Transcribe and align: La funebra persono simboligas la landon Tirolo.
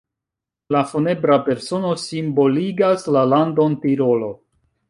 La 0.75 0.79
funebra 0.93 1.37
persono 1.49 1.93
simboligas 2.05 3.07
la 3.19 3.25
landon 3.35 3.81
Tirolo. 3.85 4.35